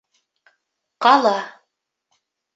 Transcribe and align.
—Ҡала... 1.07 1.35